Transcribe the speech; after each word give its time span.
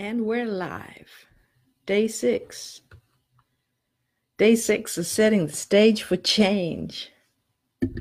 And 0.00 0.24
we're 0.24 0.46
live. 0.46 1.26
Day 1.84 2.08
six. 2.08 2.80
Day 4.38 4.56
six 4.56 4.96
is 4.96 5.08
setting 5.08 5.46
the 5.46 5.52
stage 5.52 6.04
for 6.04 6.16
change. 6.16 7.12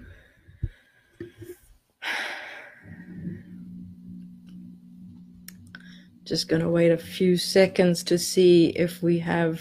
Just 6.23 6.47
going 6.47 6.61
to 6.61 6.70
wait 6.70 6.91
a 6.91 6.97
few 6.97 7.36
seconds 7.36 8.02
to 8.05 8.18
see 8.18 8.68
if 8.68 9.04
we 9.04 9.20
have. 9.20 9.59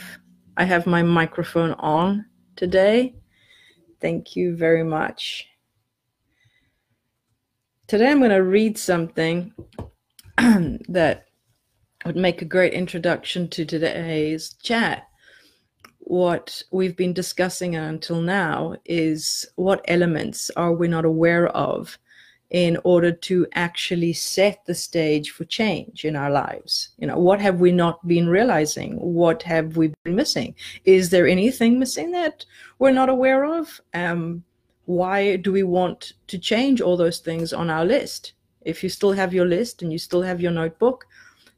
I 0.57 0.63
have 0.63 0.87
my 0.87 1.03
microphone 1.03 1.73
on 1.73 2.25
today. 2.55 3.17
Thank 4.01 4.37
you 4.37 4.55
very 4.55 4.85
much. 4.85 5.49
Today 7.89 8.13
I'm 8.13 8.21
going 8.21 8.31
to 8.31 8.45
read 8.45 8.79
something 8.79 9.53
that 10.39 11.28
would 12.05 12.17
make 12.17 12.43
a 12.43 12.47
great 12.47 12.73
introduction 12.73 13.49
to 13.49 13.65
today's 13.65 14.55
chat. 14.63 15.09
What 15.99 16.63
we've 16.71 16.97
been 16.97 17.13
discussing 17.13 17.77
until 17.77 18.23
now 18.23 18.77
is 18.85 19.47
what 19.57 19.85
elements 19.89 20.51
are 20.57 20.73
we 20.73 20.89
not 20.89 21.05
aware 21.05 21.49
of 21.49 21.99
in 22.51 22.79
order 22.83 23.13
to 23.13 23.47
actually 23.53 24.15
set 24.15 24.65
the 24.65 24.75
stage 24.75 25.31
for 25.31 25.45
change 25.45 26.05
in 26.05 26.17
our 26.17 26.31
lives? 26.31 26.91
You 26.99 27.09
know, 27.09 27.19
what 27.19 27.41
have 27.41 27.61
we 27.61 27.73
not 27.73 28.07
been 28.07 28.29
realizing? 28.29 28.95
What 28.95 29.43
have 29.43 29.77
we 29.77 29.93
been 30.05 30.15
missing? 30.15 30.55
Is 30.85 31.11
there 31.11 31.27
anything 31.27 31.79
missing 31.79 32.13
that 32.13 32.47
we're 32.79 32.93
not 32.93 33.11
aware 33.11 33.45
of? 33.45 33.81
Um, 33.93 34.45
why 34.87 35.37
do 35.37 35.53
we 35.53 35.65
want 35.65 36.15
to 36.29 36.39
change 36.39 36.81
all 36.81 36.97
those 36.97 37.19
things 37.19 37.53
on 37.53 37.69
our 37.69 37.85
list? 37.85 38.33
If 38.63 38.83
you 38.83 38.89
still 38.89 39.13
have 39.13 39.35
your 39.35 39.47
list 39.47 39.83
and 39.83 39.93
you 39.93 39.99
still 39.99 40.23
have 40.23 40.41
your 40.41 40.53
notebook, 40.53 41.05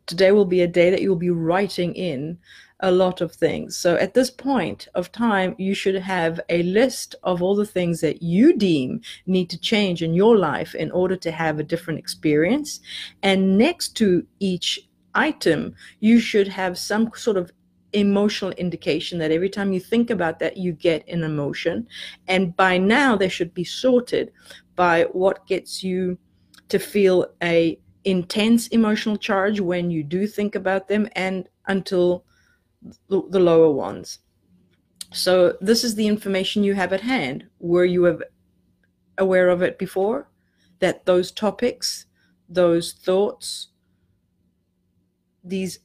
today 0.06 0.32
will 0.32 0.44
be 0.44 0.62
a 0.62 0.68
day 0.68 0.90
that 0.90 1.02
you'll 1.02 1.16
be 1.16 1.30
writing 1.30 1.94
in 1.94 2.38
a 2.80 2.90
lot 2.90 3.20
of 3.20 3.32
things. 3.32 3.76
So 3.76 3.96
at 3.96 4.14
this 4.14 4.30
point 4.30 4.88
of 4.94 5.12
time, 5.12 5.54
you 5.58 5.74
should 5.74 5.96
have 5.96 6.40
a 6.48 6.62
list 6.62 7.14
of 7.22 7.42
all 7.42 7.54
the 7.54 7.66
things 7.66 8.00
that 8.00 8.22
you 8.22 8.56
deem 8.56 9.02
need 9.26 9.50
to 9.50 9.58
change 9.58 10.02
in 10.02 10.14
your 10.14 10.36
life 10.36 10.74
in 10.74 10.90
order 10.90 11.16
to 11.16 11.30
have 11.30 11.58
a 11.58 11.64
different 11.64 11.98
experience. 11.98 12.80
And 13.22 13.58
next 13.58 13.96
to 13.96 14.26
each 14.38 14.80
item, 15.14 15.74
you 16.00 16.20
should 16.20 16.48
have 16.48 16.78
some 16.78 17.10
sort 17.14 17.36
of 17.36 17.52
emotional 17.92 18.52
indication 18.52 19.18
that 19.18 19.32
every 19.32 19.50
time 19.50 19.72
you 19.72 19.80
think 19.80 20.10
about 20.10 20.38
that, 20.38 20.56
you 20.56 20.72
get 20.72 21.06
an 21.08 21.22
emotion. 21.22 21.86
And 22.28 22.56
by 22.56 22.78
now, 22.78 23.16
they 23.16 23.28
should 23.28 23.52
be 23.52 23.64
sorted 23.64 24.32
by 24.76 25.04
what 25.12 25.46
gets 25.46 25.82
you 25.82 26.18
to 26.68 26.78
feel 26.78 27.26
a 27.42 27.78
intense 28.04 28.68
emotional 28.68 29.16
charge 29.16 29.60
when 29.60 29.90
you 29.90 30.02
do 30.02 30.26
think 30.26 30.54
about 30.54 30.88
them 30.88 31.08
and 31.12 31.48
until 31.66 32.24
the, 33.08 33.22
the 33.30 33.40
lower 33.40 33.70
ones. 33.70 34.20
So 35.12 35.56
this 35.60 35.84
is 35.84 35.94
the 35.94 36.06
information 36.06 36.64
you 36.64 36.74
have 36.74 36.92
at 36.92 37.00
hand. 37.00 37.46
Were 37.58 37.84
you 37.84 38.22
aware 39.18 39.48
of 39.48 39.62
it 39.62 39.78
before? 39.78 40.28
That 40.78 41.04
those 41.04 41.30
topics, 41.30 42.06
those 42.48 42.92
thoughts, 42.92 43.68
these 45.44 45.80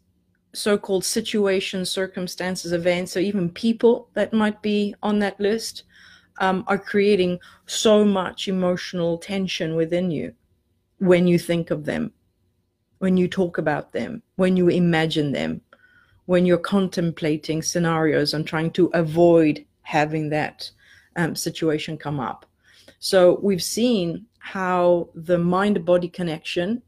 so-called 0.53 1.03
situations, 1.03 1.89
circumstances, 1.89 2.71
events, 2.71 3.17
or 3.17 3.19
even 3.19 3.49
people 3.49 4.09
that 4.13 4.31
might 4.31 4.61
be 4.61 4.95
on 5.03 5.19
that 5.19 5.39
list 5.39 5.83
um, 6.39 6.63
are 6.67 6.77
creating 6.77 7.39
so 7.65 8.05
much 8.05 8.47
emotional 8.47 9.17
tension 9.17 9.75
within 9.75 10.11
you 10.11 10.33
when 10.99 11.27
you 11.27 11.37
think 11.37 11.71
of 11.71 11.85
them, 11.85 12.11
when 12.99 13.17
you 13.17 13.27
talk 13.27 13.57
about 13.57 13.91
them, 13.91 14.21
when 14.35 14.57
you 14.57 14.69
imagine 14.69 15.31
them, 15.31 15.61
when 16.25 16.45
you're 16.45 16.57
contemplating 16.57 17.61
scenarios 17.61 18.33
and 18.33 18.47
trying 18.47 18.71
to 18.71 18.89
avoid 18.93 19.65
having 19.83 20.29
that 20.29 20.71
um, 21.15 21.35
situation 21.35 21.97
come 21.97 22.19
up. 22.19 22.45
So 22.99 23.39
we've 23.41 23.63
seen 23.63 24.25
how 24.39 25.09
the 25.13 25.37
mind 25.37 25.85
body 25.85 26.07
connection 26.07 26.81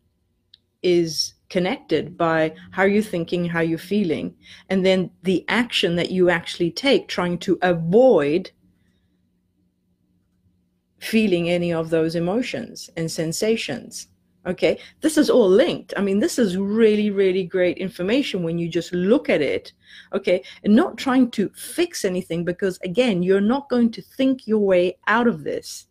is 0.81 1.33
connected 1.49 2.17
by 2.17 2.53
how 2.71 2.83
you're 2.83 3.01
thinking, 3.01 3.45
how 3.45 3.61
you're 3.61 3.77
feeling, 3.77 4.35
and 4.69 4.85
then 4.85 5.11
the 5.23 5.45
action 5.47 5.95
that 5.95 6.11
you 6.11 6.29
actually 6.29 6.71
take 6.71 7.07
trying 7.07 7.37
to 7.39 7.57
avoid 7.61 8.51
feeling 10.99 11.49
any 11.49 11.73
of 11.73 11.89
those 11.89 12.15
emotions 12.15 12.89
and 12.97 13.09
sensations. 13.09 14.07
Okay, 14.45 14.79
this 15.01 15.17
is 15.17 15.29
all 15.29 15.49
linked. 15.49 15.93
I 15.97 16.01
mean, 16.01 16.19
this 16.19 16.39
is 16.39 16.55
really, 16.55 17.11
really 17.11 17.43
great 17.43 17.77
information 17.79 18.43
when 18.43 18.57
you 18.57 18.69
just 18.69 18.93
look 18.93 19.29
at 19.29 19.41
it. 19.41 19.73
Okay, 20.13 20.41
and 20.63 20.73
not 20.73 20.97
trying 20.97 21.31
to 21.31 21.49
fix 21.53 22.05
anything 22.05 22.45
because, 22.45 22.79
again, 22.81 23.23
you're 23.23 23.41
not 23.41 23.69
going 23.69 23.91
to 23.91 24.01
think 24.01 24.47
your 24.47 24.59
way 24.59 24.97
out 25.07 25.27
of 25.27 25.43
this. 25.43 25.87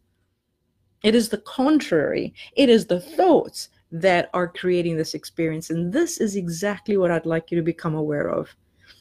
It 1.03 1.15
is 1.15 1.29
the 1.29 1.39
contrary, 1.39 2.33
it 2.57 2.71
is 2.71 2.87
the 2.87 3.01
thoughts 3.01 3.69
that 3.93 4.31
are 4.33 4.49
creating 4.49 4.97
this 4.97 5.15
experience. 5.15 5.71
And 5.71 5.93
this 5.93 6.19
is 6.19 6.35
exactly 6.35 6.97
what 6.97 7.11
I'd 7.11 7.27
like 7.27 7.51
you 7.51 7.57
to 7.57 7.63
become 7.63 7.95
aware 7.95 8.29
of. 8.29 8.55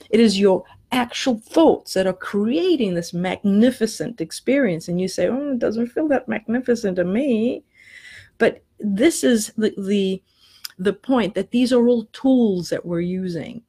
It 0.09 0.19
is 0.19 0.39
your 0.39 0.63
actual 0.95 1.37
thoughts 1.37 1.93
that 1.93 2.07
are 2.07 2.13
creating 2.13 2.95
this 2.95 3.13
magnificent 3.13 4.21
experience. 4.21 4.87
And 4.87 4.99
you 4.99 5.07
say, 5.07 5.27
oh, 5.27 5.51
it 5.51 5.59
doesn't 5.59 5.87
feel 5.87 6.07
that 6.07 6.27
magnificent 6.27 6.95
to 6.95 7.03
me. 7.03 7.63
But 8.37 8.63
this 8.79 9.23
is 9.23 9.53
the, 9.57 9.73
the, 9.77 10.23
the 10.79 10.93
point 10.93 11.35
that 11.35 11.51
these 11.51 11.71
are 11.71 11.87
all 11.87 12.05
tools 12.13 12.69
that 12.69 12.85
we're 12.85 13.01
using. 13.01 13.61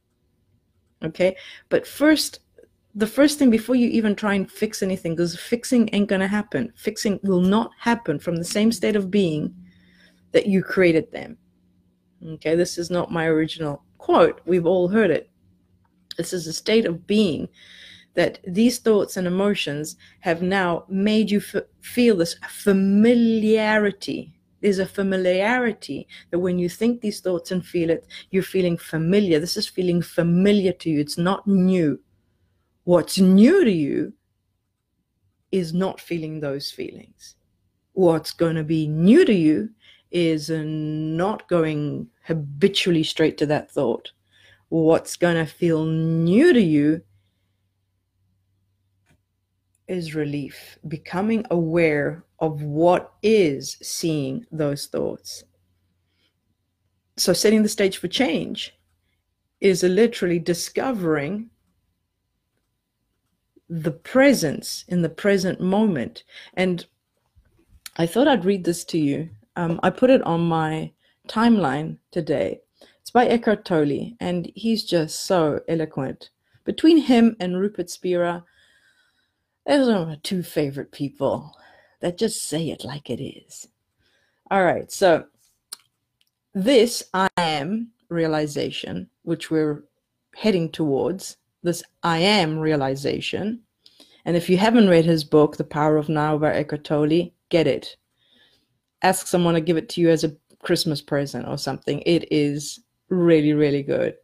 Okay. 1.02 1.36
But 1.68 1.86
first, 1.86 2.40
the 2.94 3.06
first 3.06 3.38
thing 3.38 3.50
before 3.50 3.74
you 3.74 3.88
even 3.88 4.16
try 4.16 4.34
and 4.34 4.50
fix 4.50 4.82
anything, 4.82 5.14
because 5.14 5.38
fixing 5.38 5.90
ain't 5.92 6.08
going 6.08 6.22
to 6.22 6.28
happen. 6.28 6.72
Fixing 6.76 7.20
will 7.22 7.42
not 7.42 7.70
happen 7.78 8.18
from 8.18 8.36
the 8.36 8.44
same 8.44 8.72
state 8.72 8.96
of 8.96 9.10
being 9.10 9.54
that 10.32 10.46
you 10.46 10.62
created 10.62 11.12
them. 11.12 11.36
Okay, 12.26 12.54
this 12.54 12.78
is 12.78 12.90
not 12.90 13.12
my 13.12 13.26
original 13.26 13.82
quote. 13.98 14.40
We've 14.46 14.66
all 14.66 14.88
heard 14.88 15.10
it. 15.10 15.30
This 16.16 16.32
is 16.32 16.46
a 16.46 16.52
state 16.52 16.86
of 16.86 17.06
being 17.06 17.48
that 18.14 18.38
these 18.46 18.78
thoughts 18.78 19.16
and 19.16 19.26
emotions 19.26 19.96
have 20.20 20.42
now 20.42 20.84
made 20.88 21.30
you 21.30 21.38
f- 21.38 21.64
feel 21.80 22.16
this 22.16 22.36
familiarity. 22.48 24.32
There's 24.62 24.78
a 24.78 24.86
familiarity 24.86 26.08
that 26.30 26.38
when 26.38 26.58
you 26.58 26.68
think 26.68 27.00
these 27.00 27.20
thoughts 27.20 27.50
and 27.50 27.64
feel 27.64 27.90
it, 27.90 28.06
you're 28.30 28.42
feeling 28.42 28.78
familiar. 28.78 29.38
This 29.38 29.56
is 29.56 29.68
feeling 29.68 30.00
familiar 30.00 30.72
to 30.72 30.90
you. 30.90 31.00
It's 31.00 31.18
not 31.18 31.46
new. 31.46 32.00
What's 32.84 33.18
new 33.18 33.64
to 33.64 33.70
you 33.70 34.14
is 35.52 35.72
not 35.72 36.00
feeling 36.00 36.40
those 36.40 36.70
feelings. 36.70 37.36
What's 37.92 38.32
going 38.32 38.56
to 38.56 38.64
be 38.64 38.88
new 38.88 39.24
to 39.24 39.34
you 39.34 39.70
is 40.10 40.50
not 40.50 41.48
going 41.48 42.08
habitually 42.24 43.02
straight 43.02 43.38
to 43.38 43.46
that 43.46 43.70
thought. 43.70 44.12
What's 44.68 45.16
going 45.16 45.36
to 45.36 45.50
feel 45.50 45.84
new 45.84 46.52
to 46.52 46.60
you 46.60 47.02
is 49.88 50.14
relief, 50.14 50.78
becoming 50.88 51.44
aware 51.50 52.24
of 52.40 52.62
what 52.62 53.12
is 53.22 53.76
seeing 53.80 54.44
those 54.50 54.86
thoughts. 54.86 55.44
So, 57.16 57.32
setting 57.32 57.62
the 57.62 57.68
stage 57.68 57.96
for 57.96 58.08
change 58.08 58.74
is 59.60 59.82
literally 59.82 60.38
discovering 60.38 61.50
the 63.68 63.92
presence 63.92 64.84
in 64.88 65.02
the 65.02 65.08
present 65.08 65.60
moment. 65.60 66.24
And 66.54 66.84
I 67.96 68.06
thought 68.06 68.28
I'd 68.28 68.44
read 68.44 68.64
this 68.64 68.84
to 68.86 68.98
you 68.98 69.30
um, 69.56 69.80
I 69.82 69.90
put 69.90 70.10
it 70.10 70.22
on 70.22 70.46
my 70.46 70.92
timeline 71.28 71.96
today. 72.10 72.60
It's 73.06 73.12
by 73.12 73.26
Eckhart 73.26 73.64
Tolle, 73.64 74.16
and 74.18 74.50
he's 74.56 74.82
just 74.82 75.26
so 75.26 75.60
eloquent. 75.68 76.30
Between 76.64 76.98
him 76.98 77.36
and 77.38 77.56
Rupert 77.56 77.88
Spira, 77.88 78.42
those 79.64 79.88
are 79.88 80.04
my 80.06 80.18
two 80.24 80.42
favorite 80.42 80.90
people 80.90 81.56
that 82.00 82.18
just 82.18 82.48
say 82.48 82.68
it 82.68 82.84
like 82.84 83.08
it 83.08 83.22
is. 83.22 83.68
All 84.50 84.64
right, 84.64 84.90
so 84.90 85.24
this 86.52 87.04
I 87.14 87.28
am 87.36 87.92
realization, 88.08 89.08
which 89.22 89.52
we're 89.52 89.84
heading 90.34 90.68
towards, 90.68 91.36
this 91.62 91.84
I 92.02 92.18
am 92.18 92.58
realization. 92.58 93.60
And 94.24 94.36
if 94.36 94.50
you 94.50 94.58
haven't 94.58 94.88
read 94.88 95.04
his 95.04 95.22
book, 95.22 95.56
The 95.56 95.62
Power 95.62 95.96
of 95.96 96.08
Now 96.08 96.38
by 96.38 96.54
Eckhart 96.54 96.82
Tolle, 96.82 97.30
get 97.50 97.68
it 97.68 97.96
ask 99.02 99.28
someone 99.28 99.54
to 99.54 99.60
give 99.60 99.76
it 99.76 99.88
to 99.90 100.00
you 100.00 100.10
as 100.10 100.24
a 100.24 100.34
Christmas 100.62 101.00
present 101.00 101.46
or 101.46 101.56
something. 101.56 102.02
It 102.06 102.26
is 102.32 102.80
really, 103.08 103.52
really 103.52 103.82
good. 103.82 104.16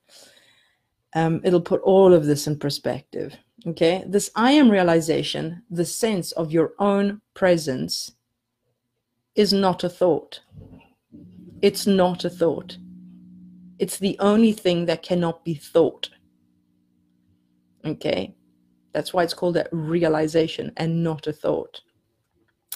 Um, 1.14 1.40
it'll 1.44 1.61
put 1.61 1.82
all 1.82 2.14
of 2.14 2.26
this 2.26 2.46
in 2.46 2.58
perspective. 2.58 3.37
Okay, 3.67 4.02
this 4.06 4.31
I 4.34 4.52
am 4.52 4.70
realization, 4.70 5.62
the 5.70 5.84
sense 5.84 6.32
of 6.32 6.50
your 6.50 6.73
own 6.79 7.20
presence, 7.34 8.11
is 9.34 9.52
not 9.52 9.84
a 9.84 9.88
thought. 9.88 10.40
It's 11.61 11.87
not 11.87 12.25
a 12.25 12.31
thought. 12.31 12.76
It's 13.79 13.99
the 13.99 14.17
only 14.19 14.52
thing 14.52 14.87
that 14.87 15.02
cannot 15.02 15.44
be 15.44 15.55
thought. 15.55 16.11
Okay. 17.84 18.34
That's 18.93 19.14
why 19.14 19.23
it's 19.25 19.34
called 19.34 19.56
a 19.56 19.67
realization 19.73 20.73
and 20.76 21.02
not 21.02 21.26
a 21.26 21.32
thought. 21.32 21.81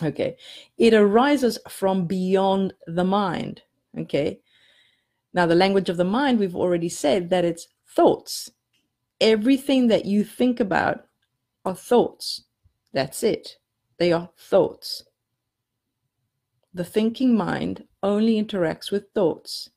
Okay. 0.03 0.37
It 0.79 0.95
arises 0.95 1.59
from 1.69 2.07
beyond 2.07 2.75
the 2.87 3.05
mind. 3.05 3.63
Okay. 3.99 4.41
Now, 5.37 5.45
the 5.45 5.55
language 5.55 5.91
of 5.91 5.99
the 5.99 6.05
mind, 6.05 6.39
we've 6.39 6.57
already 6.57 6.89
said 6.89 7.29
that 7.29 7.45
it's 7.45 7.69
thoughts. 7.87 8.51
Everything 9.21 9.89
that 9.89 10.07
you 10.07 10.25
think 10.25 10.61
about 10.61 11.05
are 11.67 11.75
thoughts. 11.75 12.45
That's 12.95 13.23
it. 13.23 13.59
They 13.99 14.13
are 14.13 14.31
thoughts. 14.39 15.05
The 16.73 16.85
thinking 16.85 17.37
mind 17.37 17.85
only 18.03 18.43
interacts 18.43 18.91
with 18.91 19.11
thoughts. 19.15 19.69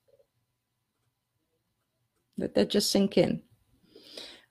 Let 2.37 2.55
that 2.55 2.69
just 2.69 2.89
sink 2.89 3.17
in. 3.17 3.41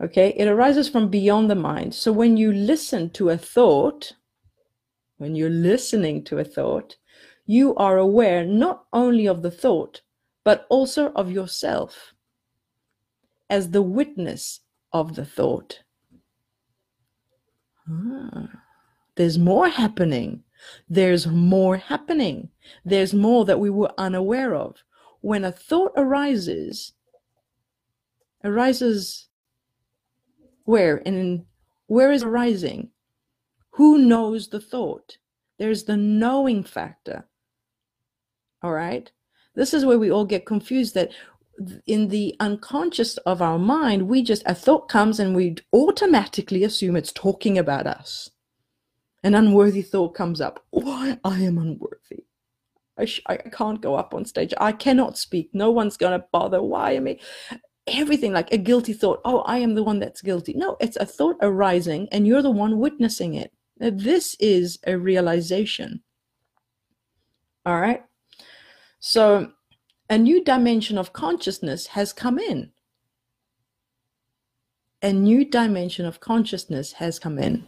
Okay, 0.03 0.35
it 0.37 0.47
arises 0.47 0.91
from 0.91 1.09
beyond 1.09 1.51
the 1.51 1.55
mind. 1.55 1.95
So 1.95 2.13
when 2.13 2.37
you 2.37 2.53
listen 2.53 3.09
to 3.11 3.31
a 3.31 3.39
thought, 3.39 4.13
when 5.17 5.35
you're 5.35 5.49
listening 5.49 6.23
to 6.25 6.39
a 6.39 6.45
thought, 6.45 6.97
you 7.47 7.75
are 7.77 7.97
aware 7.97 8.45
not 8.45 8.85
only 8.93 9.27
of 9.27 9.41
the 9.41 9.51
thought, 9.51 10.03
but 10.49 10.65
also 10.71 11.13
of 11.13 11.31
yourself 11.31 12.15
as 13.51 13.71
the 13.71 13.83
witness 13.83 14.61
of 14.95 15.15
the 15.15 15.27
thought. 15.27 15.81
Ah, 17.87 18.49
there's 19.17 19.37
more 19.37 19.69
happening. 19.69 20.43
There's 20.89 21.27
more 21.27 21.77
happening. 21.77 22.49
There's 22.83 23.13
more 23.13 23.45
that 23.45 23.61
we 23.61 23.69
were 23.69 23.93
unaware 23.99 24.55
of. 24.55 24.83
When 25.21 25.45
a 25.45 25.53
thought 25.53 25.93
arises, 25.99 26.95
arises 28.43 29.29
where 30.65 31.03
and 31.05 31.45
where 31.89 32.11
is 32.11 32.23
arising? 32.23 32.89
Who 33.73 33.99
knows 33.99 34.49
the 34.49 34.63
thought? 34.63 35.19
There's 35.59 35.85
the 35.85 35.99
knowing 35.99 36.65
factor. 36.65 37.29
All 38.63 38.73
right. 38.73 39.13
This 39.59 39.75
is 39.75 39.85
where 39.85 39.99
we 39.99 40.09
all 40.09 40.25
get 40.25 40.47
confused 40.47 40.95
that 40.95 41.11
in 41.89 42.09
the 42.09 42.37
unconscious 42.39 43.17
of 43.19 43.43
our 43.43 43.59
mind, 43.59 44.09
we 44.09 44.23
just, 44.23 44.45
a 44.47 44.55
thought 44.55 44.89
comes 44.89 45.19
and 45.19 45.35
we 45.35 45.57
automatically 45.73 46.63
assume 46.63 46.95
it's 46.95 47.11
talking 47.13 47.59
about 47.59 47.89
us. 47.89 48.31
An 49.25 49.35
unworthy 49.35 49.83
thought 49.83 50.15
comes 50.15 50.41
up. 50.41 50.65
Why? 50.71 51.19
I 51.25 51.41
am 51.41 51.59
unworthy. 51.59 52.27
I, 52.97 53.05
sh- 53.05 53.23
I 53.27 53.37
can't 53.37 53.83
go 53.83 53.97
up 53.97 54.15
on 54.15 54.25
stage. 54.25 54.55
I 54.61 54.71
cannot 54.71 55.19
speak. 55.19 55.51
No 55.53 55.73
one's 55.73 55.97
going 55.97 56.19
to 56.19 56.25
bother. 56.31 56.63
Why 56.63 56.93
am 56.93 57.09
I? 57.09 57.19
Everything 57.89 58.33
like 58.33 58.53
a 58.53 58.59
guilty 58.59 58.93
thought. 58.93 59.21
Oh, 59.25 59.41
I 59.41 59.59
am 59.59 59.75
the 59.75 59.83
one 59.83 59.99
that's 59.99 60.23
guilty. 60.23 60.55
No, 60.55 60.77
it's 60.79 60.97
a 60.99 61.05
thought 61.05 61.37
arising 61.43 62.07
and 62.13 62.29
you're 62.29 62.43
the 62.43 62.51
one 62.53 62.79
witnessing 62.79 63.35
it. 63.35 63.53
Now, 63.81 63.91
this 63.93 64.37
is 64.39 64.79
a 64.87 64.97
realization. 64.97 66.05
All 67.67 67.81
right. 67.81 68.05
So 69.01 69.53
a 70.11 70.19
new 70.19 70.43
dimension 70.43 70.99
of 70.99 71.13
consciousness 71.13 71.89
has 71.89 72.13
come 72.13 72.39
in. 72.39 72.73
A 75.03 75.13
new 75.13 75.45
dimension 75.45 76.07
of 76.07 76.21
consciousness 76.21 76.95
has 76.95 77.19
come 77.19 77.39
in. 77.39 77.67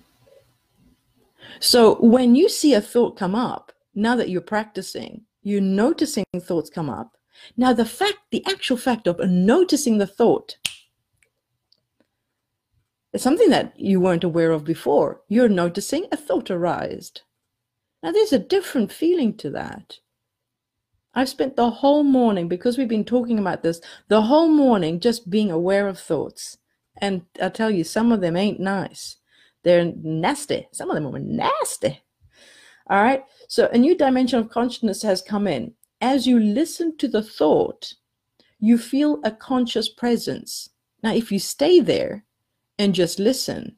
So 1.61 1.97
when 2.01 2.35
you 2.35 2.49
see 2.49 2.75
a 2.75 2.81
thought 2.81 3.17
come 3.17 3.35
up, 3.35 3.73
now 3.95 4.17
that 4.17 4.29
you're 4.29 4.41
practicing, 4.41 5.23
you're 5.43 5.61
noticing 5.61 6.25
thoughts 6.39 6.71
come 6.71 6.91
up. 6.91 7.17
Now, 7.57 7.73
the 7.73 7.85
fact, 7.85 8.19
the 8.31 8.45
actual 8.47 8.77
fact 8.77 9.07
of 9.07 9.19
noticing 9.21 9.99
the 9.99 10.07
thought 10.07 10.57
is 13.13 13.23
something 13.23 13.51
that 13.51 13.79
you 13.79 14.01
weren't 14.01 14.25
aware 14.25 14.51
of 14.51 14.65
before. 14.65 15.23
You're 15.29 15.49
noticing 15.49 16.07
a 16.13 16.17
thought 16.17 16.51
arise. 16.51 17.13
Now, 18.03 18.13
there's 18.13 18.33
a 18.33 18.39
different 18.39 18.93
feeling 18.93 19.37
to 19.39 19.51
that. 19.51 19.99
I've 21.15 21.29
spent 21.29 21.57
the 21.57 21.71
whole 21.71 22.05
morning, 22.05 22.49
because 22.49 22.79
we've 22.79 22.89
been 22.89 23.05
talking 23.05 23.39
about 23.39 23.63
this, 23.63 23.81
the 24.09 24.23
whole 24.23 24.49
morning 24.49 25.01
just 25.01 25.29
being 25.29 25.51
aware 25.51 25.89
of 25.89 25.99
thoughts. 25.99 26.59
And 26.99 27.23
I 27.43 27.49
tell 27.49 27.71
you, 27.71 27.83
some 27.85 28.13
of 28.13 28.21
them 28.21 28.37
ain't 28.37 28.61
nice. 28.61 29.17
They're 29.63 29.93
nasty. 30.03 30.69
Some 30.73 30.91
of 30.91 30.95
them 30.95 31.07
are 31.15 31.19
nasty. 31.19 32.03
All 32.89 33.03
right. 33.03 33.25
So 33.49 33.69
a 33.73 33.79
new 33.79 33.97
dimension 33.97 34.39
of 34.39 34.51
consciousness 34.51 35.03
has 35.03 35.23
come 35.23 35.47
in. 35.47 35.75
As 36.01 36.27
you 36.27 36.39
listen 36.39 36.97
to 36.99 37.09
the 37.09 37.23
thought, 37.23 37.93
you 38.59 38.79
feel 38.79 39.21
a 39.25 39.31
conscious 39.31 39.89
presence. 39.89 40.71
Now, 41.03 41.15
if 41.15 41.33
you 41.33 41.39
stay 41.39 41.81
there 41.81 42.25
and 42.79 42.95
just 42.95 43.19
listen, 43.19 43.77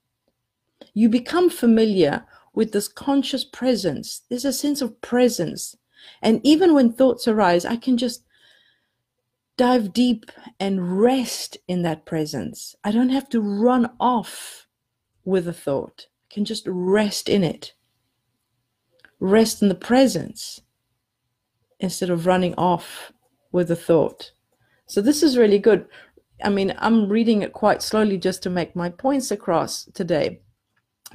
you 0.94 1.08
become 1.08 1.50
familiar 1.50 2.24
with 2.54 2.72
this 2.72 2.88
conscious 2.88 3.44
presence. 3.44 4.22
There's 4.28 4.44
a 4.44 4.52
sense 4.52 4.82
of 4.82 5.00
presence. 5.00 5.76
And 6.20 6.40
even 6.44 6.74
when 6.74 6.92
thoughts 6.92 7.26
arise, 7.26 7.64
I 7.64 7.76
can 7.76 7.96
just 7.96 8.24
dive 9.56 9.92
deep 9.92 10.30
and 10.58 11.00
rest 11.00 11.56
in 11.68 11.82
that 11.82 12.06
presence. 12.06 12.74
I 12.84 12.90
don't 12.90 13.10
have 13.10 13.28
to 13.30 13.40
run 13.40 13.90
off 14.00 14.66
with 15.24 15.46
a 15.46 15.52
thought. 15.52 16.06
I 16.30 16.34
can 16.34 16.44
just 16.44 16.64
rest 16.66 17.28
in 17.28 17.44
it. 17.44 17.74
Rest 19.20 19.62
in 19.62 19.68
the 19.68 19.74
presence 19.74 20.62
instead 21.78 22.10
of 22.10 22.26
running 22.26 22.54
off 22.54 23.12
with 23.50 23.70
a 23.70 23.76
thought. 23.76 24.32
So 24.86 25.00
this 25.00 25.22
is 25.22 25.38
really 25.38 25.58
good. 25.58 25.86
I 26.42 26.48
mean, 26.48 26.74
I'm 26.78 27.08
reading 27.08 27.42
it 27.42 27.52
quite 27.52 27.82
slowly 27.82 28.18
just 28.18 28.42
to 28.44 28.50
make 28.50 28.74
my 28.74 28.88
points 28.88 29.30
across 29.30 29.84
today. 29.94 30.40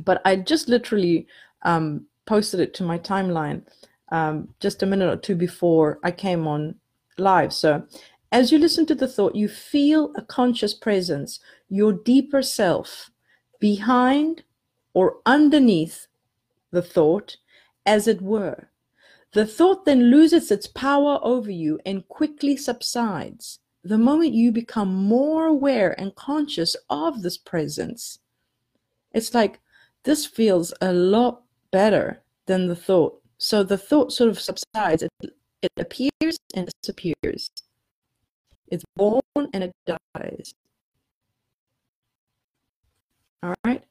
But 0.04 0.22
I 0.25 0.36
just 0.36 0.69
literally 0.69 1.28
um, 1.63 2.06
posted 2.25 2.60
it 2.60 2.74
to 2.75 2.84
my 2.84 2.98
timeline 3.00 3.63
um, 4.09 4.50
just 4.59 4.83
a 4.83 4.86
minute 4.86 5.09
or 5.12 5.18
two 5.18 5.36
before 5.36 6.00
I 6.04 6.12
came 6.12 6.48
on 6.48 6.75
live. 7.18 7.54
So 7.54 7.86
as 8.31 8.51
you 8.51 8.57
listen 8.57 8.86
to 8.88 8.95
the 8.95 9.07
thought, 9.07 9.36
you 9.36 9.48
feel 9.48 10.12
a 10.15 10.21
conscious 10.21 10.74
presence, 10.74 11.39
your 11.69 11.94
deeper 11.94 12.42
self 12.42 13.09
behind 13.59 14.44
or 14.94 15.18
underneath 15.25 16.07
the 16.71 16.81
thought, 16.81 17.38
as 17.86 18.07
it 18.07 18.21
were. 18.21 18.70
The 19.34 19.46
thought 19.46 19.86
then 19.86 20.10
loses 20.12 20.51
its 20.51 20.67
power 20.67 21.20
over 21.22 21.51
you 21.51 21.79
and 21.86 22.08
quickly 22.08 22.58
subsides. 22.58 23.60
The 23.84 23.98
moment 23.98 24.34
you 24.34 24.51
become 24.51 24.93
more 24.93 25.46
aware 25.46 25.98
and 26.00 26.15
conscious 26.15 26.75
of 26.89 27.22
this 27.22 27.38
presence, 27.38 28.20
it's 29.13 29.34
like 29.34 29.60
this 30.03 30.25
feels 30.25 30.74
a 30.81 30.91
lot 30.91 31.43
better 31.72 32.22
than 32.46 32.67
the 32.67 32.75
thought. 32.75 33.22
So 33.38 33.63
the 33.63 33.77
thought 33.77 34.12
sort 34.12 34.29
of 34.29 34.39
subsides, 34.39 35.03
it, 35.03 35.12
it 35.62 35.72
appears 35.77 36.38
and 36.56 36.70
disappears. 36.82 37.50
It's 38.67 38.84
born 38.96 39.22
and 39.36 39.63
it 39.63 39.74
dies. 39.86 40.53
All 43.44 43.53
right. 43.65 43.84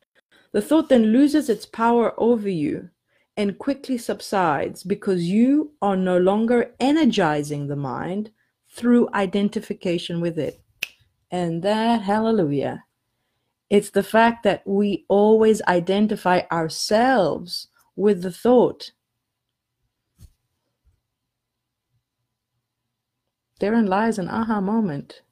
The 0.53 0.63
thought 0.63 0.89
then 0.89 1.13
loses 1.13 1.49
its 1.49 1.67
power 1.67 2.15
over 2.19 2.49
you 2.49 2.91
and 3.37 3.59
quickly 3.59 3.99
subsides 3.99 4.83
because 4.83 5.25
you 5.25 5.73
are 5.83 5.97
no 5.97 6.19
longer 6.19 6.75
energizing 6.81 7.67
the 7.67 7.77
mind 7.77 8.31
through 8.71 9.09
identification 9.15 10.21
with 10.21 10.39
it. 10.39 10.61
And 11.31 11.63
that, 11.63 12.03
hallelujah, 12.03 12.85
it's 13.69 13.91
the 13.91 14.03
fact 14.03 14.45
that 14.45 14.67
we 14.67 15.05
always 15.09 15.61
identify 15.63 16.43
ourselves 16.53 17.69
with 17.97 18.23
the 18.23 18.31
thought. 18.31 18.93
Therein 23.59 23.87
lies 23.87 24.19
an 24.19 24.29
aha 24.29 24.61
moment. 24.61 25.23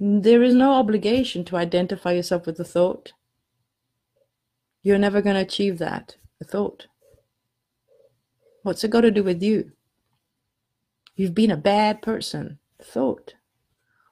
There 0.00 0.42
is 0.42 0.54
no 0.54 0.74
obligation 0.74 1.44
to 1.46 1.56
identify 1.56 2.12
yourself 2.12 2.46
with 2.46 2.56
the 2.56 2.64
thought. 2.64 3.12
You're 4.82 4.98
never 4.98 5.20
going 5.20 5.34
to 5.34 5.42
achieve 5.42 5.78
that, 5.78 6.16
the 6.38 6.44
thought. 6.44 6.86
What's 8.62 8.84
it 8.84 8.90
got 8.90 9.02
to 9.02 9.10
do 9.10 9.22
with 9.22 9.42
you? 9.42 9.72
You've 11.16 11.34
been 11.34 11.50
a 11.50 11.56
bad 11.56 12.00
person, 12.00 12.58
thought. 12.82 13.34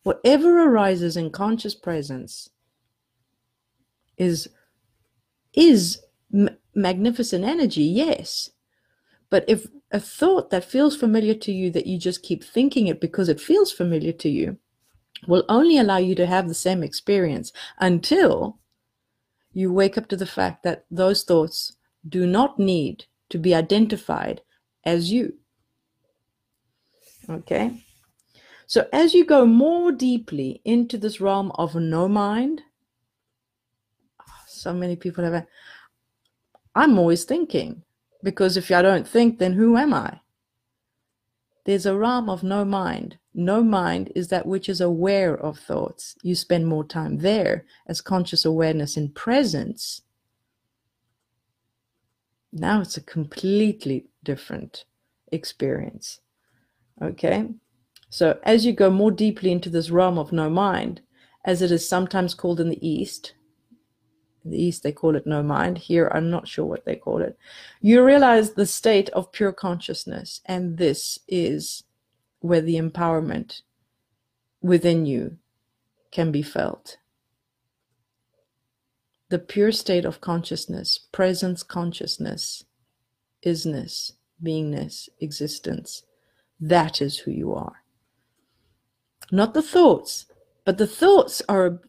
Whatever 0.03 0.69
arises 0.69 1.17
in 1.17 1.31
conscious 1.31 1.75
presence 1.75 2.51
is 4.17 4.49
is 5.53 6.01
magnificent 6.75 7.45
energy, 7.45 7.83
yes. 7.83 8.51
But 9.31 9.45
if 9.49 9.67
a 9.91 10.01
thought 10.01 10.51
that 10.51 10.65
feels 10.65 10.97
familiar 10.97 11.35
to 11.35 11.53
you 11.53 11.71
that 11.71 11.87
you 11.87 11.99
just 11.99 12.23
keep 12.23 12.43
thinking 12.43 12.87
it 12.87 13.01
because 13.01 13.29
it 13.29 13.41
feels 13.41 13.73
familiar 13.73 14.13
to 14.13 14.29
you, 14.29 14.59
will 15.27 15.45
only 15.49 15.79
allow 15.79 15.97
you 15.97 16.15
to 16.15 16.27
have 16.27 16.49
the 16.49 16.55
same 16.55 16.83
experience 16.83 17.53
until 17.79 18.59
you 19.53 19.73
wake 19.73 19.97
up 19.97 20.09
to 20.09 20.17
the 20.17 20.27
fact 20.27 20.63
that 20.65 20.85
those 20.91 21.23
thoughts 21.23 21.77
do 22.09 22.27
not 22.27 22.59
need 22.59 23.07
to 23.31 23.39
be 23.39 23.55
identified 23.55 24.43
as 24.85 25.11
you. 25.11 25.35
Okay? 27.29 27.83
So 28.67 28.89
as 28.93 29.15
you 29.15 29.25
go 29.25 29.47
more 29.47 29.93
deeply 29.93 30.61
into 30.65 30.99
this 30.99 31.21
realm 31.21 31.53
of 31.55 31.75
no 31.75 32.09
mind, 32.09 32.63
so 34.47 34.73
many 34.73 34.97
people 34.97 35.25
have 35.25 35.35
a, 35.35 35.47
I'm 36.75 36.99
always 36.99 37.25
thinking 37.25 37.83
because 38.27 38.57
if 38.57 38.73
I 38.73 38.83
don't 38.83 39.07
think, 39.07 39.39
then 39.39 39.53
who 39.53 39.77
am 39.77 39.95
I? 39.95 40.19
There's 41.65 41.87
a 41.87 41.97
realm 41.97 42.29
of 42.29 42.43
no 42.43 42.65
mind. 42.65 43.19
No 43.33 43.63
mind 43.63 44.11
is 44.17 44.27
that 44.29 44.47
which 44.47 44.69
is 44.69 44.81
aware 44.81 45.37
of 45.37 45.61
thoughts. 45.61 46.17
You 46.25 46.35
spend 46.35 46.67
more 46.67 46.83
time 46.83 47.19
there 47.19 47.67
as 47.87 48.01
conscious 48.01 48.45
awareness 48.45 48.97
in 48.97 49.11
presence. 49.11 50.03
Now 52.53 52.81
it's 52.81 52.97
a 52.97 53.01
completely 53.01 54.07
different 54.25 54.87
experience. 55.31 56.19
Okay? 57.01 57.51
So 58.11 58.41
as 58.43 58.67
you 58.67 58.73
go 58.73 58.91
more 58.91 59.13
deeply 59.13 59.53
into 59.53 59.71
this 59.71 59.91
realm 59.91 60.19
of 60.19 60.33
no 60.33 60.51
mind, 60.51 61.01
as 61.45 61.63
it 61.63 61.71
is 61.71 61.89
sometimes 61.89 62.35
called 62.35 62.59
in 62.59 62.71
the 62.71 62.85
East, 62.85 63.35
the 64.51 64.63
East 64.63 64.83
they 64.83 64.93
call 64.93 65.17
it 65.17 65.27
no 65.27 65.43
mind. 65.43 65.79
Here 65.79 66.11
I'm 66.15 66.31
not 66.31 66.49
sure 66.49 66.65
what 66.65 66.85
they 66.85 66.97
call 66.97 67.23
it. 67.23 67.39
You 67.81 68.05
realize 68.05 68.53
the 68.53 68.67
state 68.67 69.09
of 69.11 69.33
pure 69.33 69.53
consciousness, 69.53 70.41
and 70.47 70.79
this 70.79 71.19
is 71.29 71.85
where 72.41 72.61
the 72.61 72.77
empowerment 72.77 73.63
within 74.63 75.07
you 75.07 75.39
can 76.11 76.33
be 76.33 76.43
felt. 76.43 76.99
The 79.29 79.39
pure 79.39 79.73
state 79.73 80.05
of 80.05 80.21
consciousness, 80.21 80.99
presence 81.11 81.63
consciousness, 81.63 82.65
isness, 83.45 84.13
beingness, 84.43 85.09
existence. 85.21 86.05
That 86.61 87.03
is 87.03 87.19
who 87.19 87.33
you 87.33 87.53
are. 87.53 87.83
Not 89.33 89.55
the 89.55 89.63
thoughts, 89.63 90.27
but 90.65 90.79
the 90.79 90.87
thoughts 90.87 91.43
are 91.49 91.81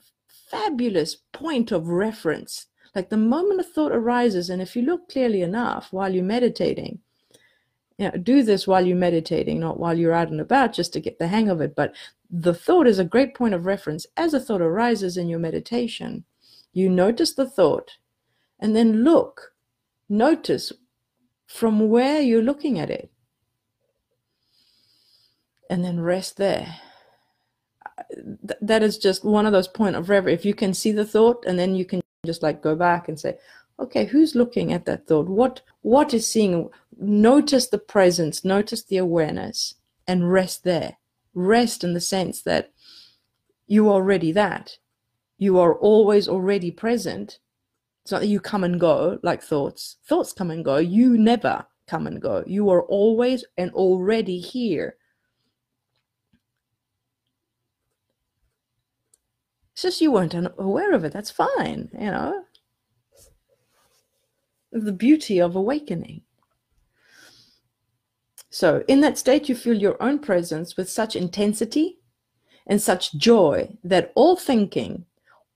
fabulous 0.49 1.17
point 1.33 1.71
of 1.71 1.87
reference. 1.87 2.67
Like 2.95 3.09
the 3.09 3.17
moment 3.17 3.59
a 3.59 3.63
thought 3.63 3.91
arises, 3.91 4.49
and 4.49 4.61
if 4.61 4.75
you 4.75 4.81
look 4.81 5.09
clearly 5.09 5.41
enough 5.41 5.89
while 5.91 6.13
you're 6.13 6.23
meditating, 6.23 6.99
you 7.97 8.05
know, 8.05 8.17
do 8.17 8.43
this 8.43 8.67
while 8.67 8.85
you're 8.85 8.97
meditating, 8.97 9.59
not 9.59 9.79
while 9.79 9.97
you're 9.97 10.13
out 10.13 10.29
and 10.29 10.39
about, 10.39 10.73
just 10.73 10.93
to 10.93 10.99
get 10.99 11.19
the 11.19 11.27
hang 11.27 11.49
of 11.49 11.61
it. 11.61 11.75
But 11.75 11.95
the 12.29 12.53
thought 12.53 12.87
is 12.87 12.99
a 12.99 13.05
great 13.05 13.33
point 13.33 13.53
of 13.53 13.65
reference. 13.65 14.05
As 14.15 14.33
a 14.33 14.39
thought 14.39 14.61
arises 14.61 15.17
in 15.17 15.29
your 15.29 15.39
meditation, 15.39 16.25
you 16.73 16.89
notice 16.89 17.33
the 17.33 17.49
thought 17.49 17.97
and 18.59 18.75
then 18.75 19.03
look, 19.03 19.53
notice 20.09 20.71
from 21.47 21.89
where 21.89 22.21
you're 22.21 22.41
looking 22.41 22.79
at 22.79 22.89
it. 22.89 23.09
And 25.69 25.83
then 25.83 25.99
rest 25.99 26.37
there. 26.37 26.75
Th- 28.47 28.59
that 28.61 28.83
is 28.83 28.97
just 28.97 29.23
one 29.23 29.45
of 29.45 29.51
those 29.51 29.67
point 29.67 29.95
of 29.95 30.09
reverence. 30.09 30.39
If 30.39 30.45
you 30.45 30.53
can 30.53 30.73
see 30.73 30.91
the 30.91 31.05
thought 31.05 31.45
and 31.45 31.57
then 31.57 31.75
you 31.75 31.85
can 31.85 32.01
just 32.25 32.43
like 32.43 32.61
go 32.61 32.75
back 32.75 33.07
and 33.07 33.19
say, 33.19 33.37
okay, 33.79 34.05
who's 34.05 34.35
looking 34.35 34.73
at 34.73 34.85
that 34.85 35.07
thought? 35.07 35.27
What 35.27 35.61
what 35.81 36.13
is 36.13 36.31
seeing? 36.31 36.69
Notice 36.99 37.67
the 37.67 37.77
presence, 37.77 38.43
notice 38.43 38.83
the 38.83 38.97
awareness, 38.97 39.75
and 40.07 40.31
rest 40.31 40.63
there. 40.63 40.97
Rest 41.33 41.83
in 41.83 41.93
the 41.93 42.01
sense 42.01 42.41
that 42.41 42.71
you 43.67 43.87
are 43.87 43.93
already 43.93 44.31
that. 44.31 44.77
You 45.37 45.59
are 45.59 45.75
always 45.75 46.27
already 46.27 46.71
present 46.71 47.39
it's 48.07 48.13
not 48.13 48.21
that 48.21 48.27
you 48.27 48.39
come 48.39 48.63
and 48.63 48.79
go 48.79 49.19
like 49.21 49.43
thoughts. 49.43 49.97
Thoughts 50.05 50.31
come 50.31 50.49
and 50.49 50.63
go. 50.63 50.77
You 50.77 51.17
never 51.17 51.65
come 51.87 52.07
and 52.07 52.21
go. 52.21 52.41
You 52.47 52.69
are 52.69 52.83
always 52.83 53.43
and 53.57 53.69
already 53.73 54.39
here. 54.39 54.95
It's 59.77 59.83
just 59.83 60.01
you 60.01 60.11
weren't 60.11 60.33
aware 60.33 60.91
of 60.95 61.03
it. 61.03 61.13
That's 61.13 61.29
fine, 61.29 61.89
you 61.93 62.09
know. 62.09 62.45
The 64.71 64.91
beauty 64.91 65.39
of 65.39 65.55
awakening. 65.55 66.23
So, 68.49 68.83
in 68.87 69.01
that 69.01 69.19
state, 69.19 69.47
you 69.47 69.53
feel 69.53 69.75
your 69.75 70.01
own 70.01 70.17
presence 70.17 70.77
with 70.77 70.89
such 70.89 71.15
intensity 71.15 71.99
and 72.65 72.81
such 72.81 73.13
joy 73.17 73.77
that 73.83 74.11
all 74.15 74.35
thinking, 74.35 75.05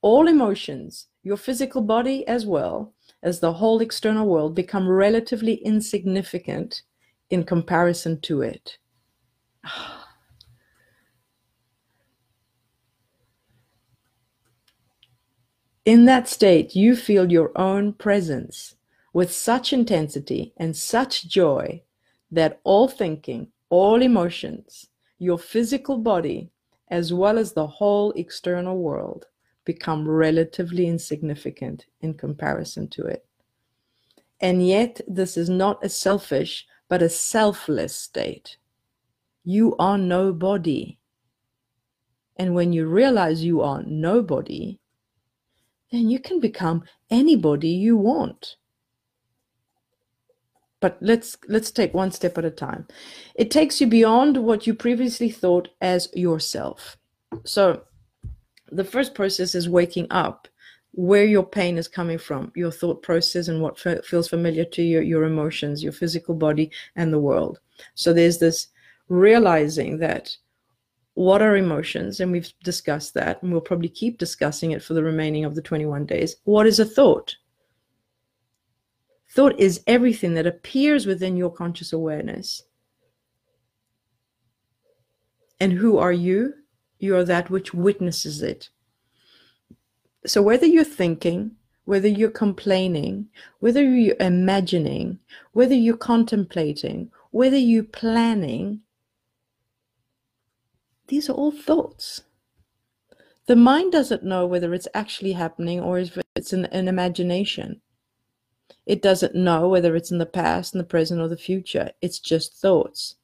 all 0.02 0.28
emotions, 0.28 1.08
your 1.24 1.36
physical 1.36 1.82
body 1.82 2.24
as 2.28 2.46
well 2.46 2.94
as 3.24 3.40
the 3.40 3.54
whole 3.54 3.80
external 3.80 4.28
world 4.28 4.54
become 4.54 4.86
relatively 4.88 5.54
insignificant 5.54 6.82
in 7.28 7.42
comparison 7.42 8.20
to 8.20 8.42
it. 8.42 8.78
In 15.84 16.04
that 16.04 16.28
state, 16.28 16.76
you 16.76 16.94
feel 16.94 17.32
your 17.32 17.50
own 17.58 17.94
presence 17.94 18.76
with 19.12 19.32
such 19.32 19.72
intensity 19.72 20.52
and 20.56 20.76
such 20.76 21.26
joy 21.26 21.82
that 22.30 22.60
all 22.62 22.86
thinking, 22.86 23.48
all 23.68 24.00
emotions, 24.00 24.88
your 25.18 25.38
physical 25.38 25.98
body, 25.98 26.50
as 26.88 27.12
well 27.12 27.36
as 27.36 27.52
the 27.52 27.66
whole 27.66 28.12
external 28.12 28.78
world, 28.78 29.26
become 29.64 30.08
relatively 30.08 30.86
insignificant 30.86 31.86
in 32.00 32.14
comparison 32.14 32.86
to 32.88 33.04
it. 33.04 33.26
And 34.40 34.64
yet, 34.66 35.00
this 35.08 35.36
is 35.36 35.48
not 35.48 35.84
a 35.84 35.88
selfish, 35.88 36.66
but 36.88 37.02
a 37.02 37.08
selfless 37.08 37.94
state. 37.94 38.56
You 39.44 39.74
are 39.78 39.98
nobody. 39.98 40.98
And 42.36 42.54
when 42.54 42.72
you 42.72 42.86
realize 42.86 43.42
you 43.42 43.62
are 43.62 43.82
nobody, 43.84 44.78
then 45.92 46.10
you 46.10 46.18
can 46.18 46.40
become 46.40 46.82
anybody 47.10 47.68
you 47.68 47.96
want. 47.96 48.56
But 50.80 50.98
let's 51.00 51.36
let's 51.48 51.70
take 51.70 51.94
one 51.94 52.10
step 52.10 52.36
at 52.38 52.44
a 52.44 52.50
time. 52.50 52.88
It 53.36 53.52
takes 53.52 53.80
you 53.80 53.86
beyond 53.86 54.38
what 54.38 54.66
you 54.66 54.74
previously 54.74 55.30
thought 55.30 55.68
as 55.80 56.08
yourself. 56.12 56.96
So 57.44 57.82
the 58.72 58.84
first 58.84 59.14
process 59.14 59.54
is 59.54 59.68
waking 59.68 60.08
up 60.10 60.48
where 60.94 61.24
your 61.24 61.44
pain 61.44 61.78
is 61.78 61.88
coming 61.88 62.18
from, 62.18 62.52
your 62.56 62.70
thought 62.70 63.02
process 63.02 63.48
and 63.48 63.62
what 63.62 63.80
f- 63.86 64.04
feels 64.04 64.28
familiar 64.28 64.64
to 64.64 64.82
you, 64.82 65.00
your 65.00 65.24
emotions, 65.24 65.82
your 65.82 65.92
physical 65.92 66.34
body, 66.34 66.70
and 66.96 67.12
the 67.12 67.18
world. 67.18 67.60
So 67.94 68.12
there's 68.12 68.38
this 68.38 68.68
realizing 69.08 69.98
that 69.98 70.36
what 71.14 71.42
are 71.42 71.56
emotions, 71.56 72.20
and 72.20 72.32
we've 72.32 72.52
discussed 72.64 73.14
that, 73.14 73.42
and 73.42 73.52
we'll 73.52 73.60
probably 73.60 73.88
keep 73.88 74.18
discussing 74.18 74.70
it 74.70 74.82
for 74.82 74.94
the 74.94 75.02
remaining 75.02 75.44
of 75.44 75.54
the 75.54 75.62
21 75.62 76.06
days. 76.06 76.36
What 76.44 76.66
is 76.66 76.78
a 76.78 76.84
thought? 76.84 77.36
Thought 79.30 79.58
is 79.58 79.82
everything 79.86 80.34
that 80.34 80.46
appears 80.46 81.06
within 81.06 81.36
your 81.36 81.50
conscious 81.50 81.92
awareness. 81.92 82.62
And 85.60 85.72
who 85.72 85.96
are 85.98 86.12
you? 86.12 86.54
you 87.02 87.16
are 87.16 87.24
that 87.24 87.50
which 87.50 87.74
witnesses 87.74 88.42
it. 88.42 88.70
So 90.24 90.40
whether 90.40 90.66
you're 90.66 90.84
thinking, 90.84 91.56
whether 91.84 92.06
you're 92.06 92.30
complaining, 92.30 93.28
whether 93.58 93.82
you're 93.82 94.14
imagining, 94.20 95.18
whether 95.52 95.74
you're 95.74 95.96
contemplating, 95.96 97.10
whether 97.32 97.58
you're 97.58 97.82
planning, 97.82 98.82
these 101.12 101.28
are 101.28 101.34
all 101.34 101.50
thoughts. 101.50 102.22
The 103.44 103.54
mind 103.54 103.92
doesn't 103.92 104.24
know 104.24 104.46
whether 104.46 104.72
it's 104.72 104.88
actually 104.94 105.32
happening 105.32 105.78
or 105.78 105.98
if 105.98 106.16
it's 106.34 106.54
an, 106.54 106.64
an 106.66 106.88
imagination. 106.88 107.82
It 108.86 109.02
doesn't 109.02 109.34
know 109.34 109.68
whether 109.68 109.94
it's 109.94 110.10
in 110.10 110.16
the 110.16 110.24
past, 110.24 110.72
in 110.72 110.78
the 110.78 110.84
present, 110.84 111.20
or 111.20 111.28
the 111.28 111.36
future. 111.36 111.90
It's 112.00 112.18
just 112.18 112.54
thoughts. 112.54 113.16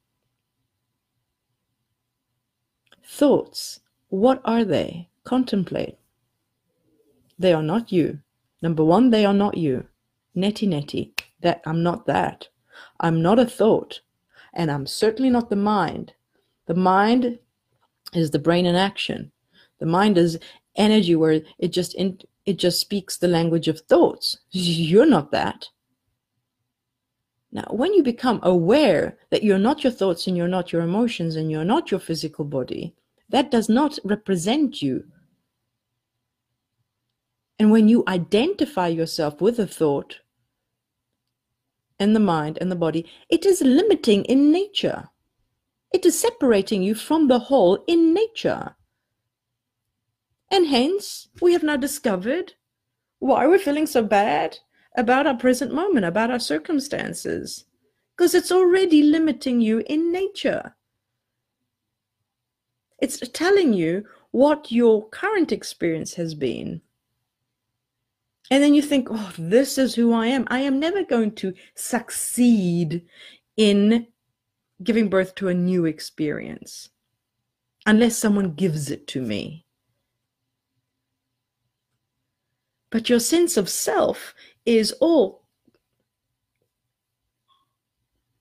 Thoughts, 3.03 3.81
what 4.11 4.43
are 4.45 4.67
they? 4.67 5.09
Contemplate. 5.25 5.97
They 7.39 7.55
are 7.55 7.63
not 7.63 7.91
you. 7.91 8.19
Number 8.61 8.85
one, 8.85 9.09
they 9.09 9.25
are 9.25 9.33
not 9.33 9.57
you. 9.57 9.87
Neti 10.37 10.69
neti. 10.69 11.19
That 11.41 11.63
I'm 11.65 11.83
not 11.83 12.05
that. 12.05 12.49
I'm 13.01 13.23
not 13.23 13.39
a 13.39 13.47
thought. 13.47 14.03
And 14.53 14.71
I'm 14.71 14.87
certainly 14.87 15.31
not 15.31 15.49
the 15.49 15.57
mind. 15.57 16.13
The 16.67 16.75
mind 16.75 17.39
is 18.15 18.31
the 18.31 18.39
brain 18.39 18.67
in 18.67 18.75
action. 18.75 19.31
The 19.79 19.87
mind 19.87 20.19
is 20.19 20.39
energy 20.77 21.15
where 21.15 21.41
it 21.59 21.69
just 21.69 21.95
in, 21.95 22.19
it 22.47 22.59
just 22.59 22.81
speaks 22.81 23.17
the 23.17 23.29
language 23.29 23.69
of 23.69 23.81
thoughts. 23.81 24.39
You're 24.51 25.07
not 25.07 25.31
that. 25.33 25.69
Now, 27.51 27.67
when 27.71 27.95
you 27.95 28.03
become 28.03 28.41
aware 28.43 29.17
that 29.31 29.43
you're 29.43 29.59
not 29.59 29.83
your 29.83 29.93
thoughts 29.93 30.27
and 30.27 30.37
you're 30.37 30.49
not 30.49 30.73
your 30.73 30.83
emotions 30.83 31.37
and 31.37 31.51
you're 31.51 31.65
not 31.65 31.91
your 31.91 32.01
physical 32.01 32.45
body, 32.45 32.95
that 33.31 33.51
does 33.51 33.69
not 33.69 33.99
represent 34.05 34.83
you. 34.83 35.05
And 37.59 37.71
when 37.71 37.89
you 37.89 38.05
identify 38.07 38.89
yourself 38.89 39.41
with 39.41 39.59
a 39.59 39.67
thought 39.67 40.21
and 41.99 42.15
the 42.15 42.21
mind 42.21 42.59
and 42.61 42.71
the 42.71 42.77
body, 42.77 43.07
it 43.29 43.45
is 43.45 43.61
limiting 43.61 44.25
in 44.27 44.53
nature. 44.53 45.09
It 45.93 46.05
is 46.05 46.19
separating 46.19 46.83
you 46.83 46.95
from 46.95 47.29
the 47.29 47.39
whole 47.39 47.83
in 47.87 48.13
nature. 48.13 48.77
And 50.51 50.67
hence, 50.67 51.29
we 51.41 51.53
have 51.53 51.63
now 51.63 51.77
discovered 51.77 52.55
why 53.19 53.47
we're 53.47 53.59
feeling 53.59 53.87
so 53.87 54.03
bad 54.03 54.59
about 54.97 55.27
our 55.27 55.37
present 55.37 55.73
moment, 55.73 56.07
about 56.07 56.31
our 56.31 56.39
circumstances, 56.39 57.65
because 58.17 58.35
it's 58.35 58.53
already 58.53 59.03
limiting 59.03 59.61
you 59.61 59.83
in 59.87 60.13
nature. 60.13 60.75
It's 62.99 63.19
telling 63.29 63.73
you 63.73 64.05
what 64.31 64.73
your 64.73 65.09
current 65.09 65.53
experience 65.53 66.15
has 66.15 66.35
been. 66.35 66.81
And 68.51 68.63
then 68.63 68.75
you 68.75 68.83
think, 68.83 69.09
oh, 69.11 69.33
this 69.39 69.79
is 69.79 69.95
who 69.95 70.13
I 70.13 70.29
am. 70.29 70.47
I 70.49 70.61
am 70.61 70.81
never 70.81 71.05
going 71.05 71.33
to 71.37 71.55
succeed 71.75 73.05
in 73.57 74.07
giving 74.83 75.09
birth 75.09 75.35
to 75.37 75.49
a 75.49 75.55
new 75.55 75.85
experience 75.87 76.89
unless 77.87 78.17
someone 78.17 78.55
gives 78.55 78.91
it 78.91 79.07
to 79.09 79.23
me. 79.23 79.65
But 82.91 83.09
your 83.09 83.21
sense 83.21 83.57
of 83.57 83.69
self 83.69 84.35
is 84.65 84.93
all 85.01 85.45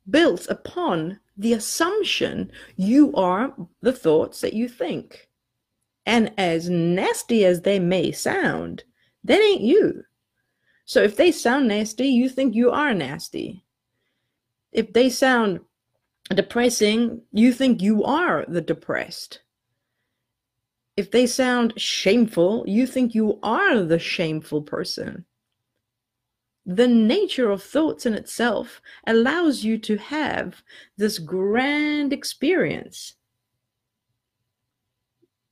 built 0.09 0.47
upon 0.47 1.19
the 1.37 1.53
assumption 1.53 2.51
you 2.75 3.13
are 3.13 3.53
the 3.81 3.93
thoughts 3.93 4.41
that 4.41 4.53
you 4.53 4.67
think. 4.67 5.29
And 6.05 6.31
as 6.37 6.69
nasty 6.69 7.45
as 7.45 7.61
they 7.61 7.79
may 7.79 8.11
sound, 8.11 8.83
that 9.25 9.39
ain't 9.39 9.61
you. 9.61 10.03
So 10.85 11.03
if 11.03 11.17
they 11.17 11.33
sound 11.33 11.67
nasty, 11.67 12.07
you 12.07 12.29
think 12.29 12.55
you 12.55 12.71
are 12.71 12.93
nasty. 12.93 13.65
If 14.71 14.93
they 14.93 15.09
sound 15.09 15.59
depressing, 16.29 17.21
you 17.31 17.53
think 17.53 17.81
you 17.81 18.03
are 18.03 18.45
the 18.47 18.61
depressed. 18.61 19.41
If 20.95 21.11
they 21.11 21.27
sound 21.27 21.79
shameful, 21.79 22.63
you 22.67 22.87
think 22.87 23.13
you 23.13 23.39
are 23.43 23.83
the 23.83 23.99
shameful 23.99 24.63
person. 24.63 25.25
The 26.65 26.87
nature 26.87 27.49
of 27.49 27.63
thoughts 27.63 28.05
in 28.05 28.13
itself 28.13 28.81
allows 29.05 29.63
you 29.63 29.77
to 29.77 29.97
have 29.97 30.63
this 30.97 31.17
grand 31.17 32.11
experience. 32.11 33.13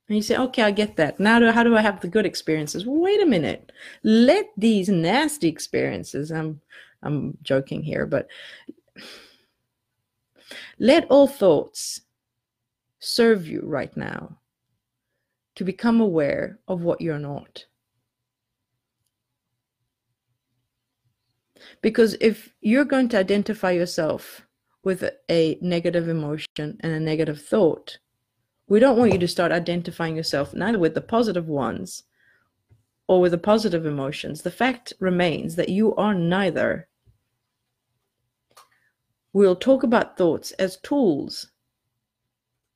And 0.08 0.16
you 0.16 0.22
say, 0.22 0.36
okay, 0.36 0.62
I 0.62 0.72
get 0.72 0.96
that. 0.96 1.18
Now, 1.18 1.38
do, 1.38 1.50
how 1.50 1.62
do 1.62 1.76
I 1.76 1.80
have 1.80 2.00
the 2.00 2.08
good 2.08 2.26
experiences? 2.26 2.84
Well, 2.84 3.00
wait 3.00 3.22
a 3.22 3.26
minute. 3.26 3.72
Let 4.02 4.46
these 4.56 4.88
nasty 4.88 5.48
experiences, 5.48 6.30
I'm, 6.30 6.60
I'm 7.02 7.38
joking 7.42 7.82
here, 7.82 8.04
but 8.04 8.28
let 10.78 11.06
all 11.10 11.26
thoughts 11.26 12.02
serve 12.98 13.46
you 13.46 13.62
right 13.64 13.96
now 13.96 14.38
to 15.54 15.64
become 15.64 16.00
aware 16.00 16.58
of 16.68 16.82
what 16.82 17.00
you're 17.00 17.18
not. 17.18 17.64
Because 21.80 22.16
if 22.20 22.52
you're 22.60 22.84
going 22.84 23.08
to 23.10 23.18
identify 23.18 23.70
yourself 23.72 24.42
with 24.84 25.04
a 25.30 25.58
negative 25.60 26.08
emotion 26.08 26.78
and 26.80 26.92
a 26.92 27.00
negative 27.00 27.42
thought, 27.42 27.98
we 28.68 28.80
don't 28.80 28.98
want 28.98 29.12
you 29.12 29.18
to 29.18 29.28
start 29.28 29.52
identifying 29.52 30.16
yourself 30.16 30.54
neither 30.54 30.78
with 30.78 30.94
the 30.94 31.00
positive 31.00 31.48
ones 31.48 32.04
or 33.08 33.20
with 33.20 33.32
the 33.32 33.38
positive 33.38 33.86
emotions. 33.86 34.42
The 34.42 34.50
fact 34.50 34.92
remains 34.98 35.56
that 35.56 35.68
you 35.68 35.94
are 35.96 36.14
neither. 36.14 36.88
We'll 39.36 39.54
talk 39.54 39.82
about 39.82 40.16
thoughts 40.16 40.52
as 40.52 40.78
tools 40.78 41.48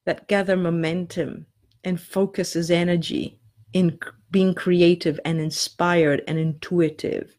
that 0.04 0.28
gather 0.28 0.58
momentum 0.58 1.46
and 1.84 1.98
focuses 1.98 2.70
energy 2.70 3.40
in 3.72 3.98
being 4.30 4.54
creative 4.54 5.18
and 5.24 5.40
inspired 5.40 6.22
and 6.28 6.38
intuitive. 6.38 7.34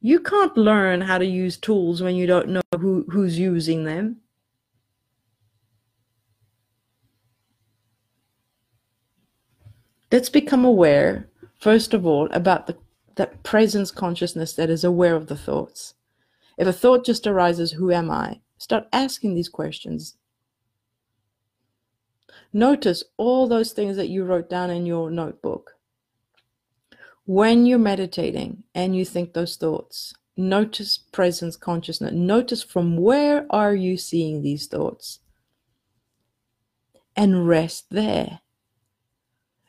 You 0.00 0.20
can't 0.20 0.56
learn 0.56 1.00
how 1.00 1.18
to 1.18 1.26
use 1.26 1.56
tools 1.56 2.00
when 2.00 2.14
you 2.14 2.28
don't 2.28 2.50
know 2.50 2.62
who, 2.78 3.04
who's 3.10 3.40
using 3.40 3.82
them. 3.82 4.18
Let's 10.12 10.28
become 10.28 10.64
aware, 10.64 11.28
first 11.58 11.92
of 11.92 12.06
all, 12.06 12.28
about 12.30 12.68
the 12.68 12.76
that 13.16 13.42
presence 13.42 13.90
consciousness 13.90 14.52
that 14.52 14.70
is 14.70 14.84
aware 14.84 15.16
of 15.16 15.26
the 15.26 15.36
thoughts. 15.36 15.95
If 16.56 16.66
a 16.66 16.72
thought 16.72 17.04
just 17.04 17.26
arises, 17.26 17.72
who 17.72 17.90
am 17.90 18.10
I? 18.10 18.40
Start 18.58 18.88
asking 18.92 19.34
these 19.34 19.48
questions. 19.48 20.16
Notice 22.52 23.04
all 23.16 23.46
those 23.46 23.72
things 23.72 23.96
that 23.96 24.08
you 24.08 24.24
wrote 24.24 24.48
down 24.48 24.70
in 24.70 24.86
your 24.86 25.10
notebook. 25.10 25.72
When 27.26 27.66
you're 27.66 27.78
meditating 27.78 28.62
and 28.74 28.96
you 28.96 29.04
think 29.04 29.32
those 29.32 29.56
thoughts, 29.56 30.14
notice 30.36 30.96
presence 30.96 31.56
consciousness. 31.56 32.12
Notice 32.12 32.62
from 32.62 32.96
where 32.96 33.46
are 33.50 33.74
you 33.74 33.96
seeing 33.96 34.42
these 34.42 34.66
thoughts? 34.66 35.18
And 37.14 37.48
rest 37.48 37.86
there. 37.90 38.40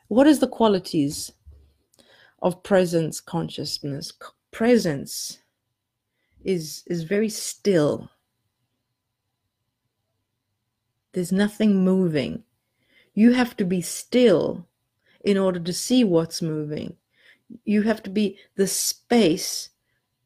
What 0.06 0.26
is 0.26 0.38
the 0.38 0.48
qualities 0.48 1.32
of 2.40 2.62
presence 2.62 3.20
consciousness? 3.20 4.12
Presence 4.50 5.38
is 6.44 6.82
is 6.86 7.02
very 7.04 7.28
still. 7.28 8.10
There's 11.12 11.32
nothing 11.32 11.84
moving. 11.84 12.44
You 13.14 13.32
have 13.32 13.56
to 13.56 13.64
be 13.64 13.80
still 13.80 14.66
in 15.24 15.36
order 15.36 15.58
to 15.58 15.72
see 15.72 16.04
what's 16.04 16.40
moving. 16.40 16.96
You 17.64 17.82
have 17.82 18.02
to 18.04 18.10
be 18.10 18.38
the 18.56 18.66
space 18.66 19.70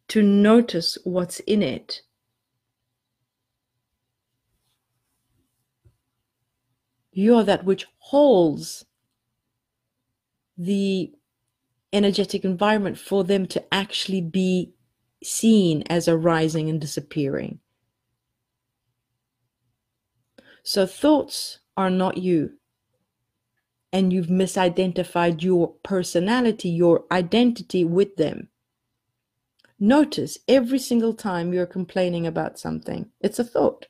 to 0.09 0.23
notice 0.23 0.99
what's 1.05 1.41
in 1.41 1.63
it. 1.63 2.03
You 7.13 7.37
are 7.37 7.45
that 7.45 7.65
which 7.65 7.87
holds 7.99 8.85
the 10.57 11.13
energetic 11.93 12.45
environment 12.45 12.99
for 12.99 13.25
them 13.25 13.47
to 13.47 13.63
actually 13.73 14.21
be 14.21 14.73
seen 15.25 15.83
as 15.89 16.09
arising 16.09 16.69
and 16.69 16.81
disappearing. 16.81 17.61
So, 20.63 20.87
thoughts 20.87 21.59
are 21.77 21.91
not 21.91 22.19
you 22.19 22.53
and 23.93 24.13
you've 24.13 24.29
misidentified 24.29 25.43
your 25.43 25.75
personality, 25.83 26.71
your 26.71 27.05
identity 27.13 27.85
with 27.85 28.17
them. 28.17 28.49
Notice 29.79 30.39
every 30.49 30.79
single 30.79 31.13
time 31.13 31.53
you're 31.53 31.67
complaining 31.67 32.27
about 32.27 32.59
something, 32.59 33.11
it's 33.21 33.39
a 33.39 33.45
thought. 33.45 33.87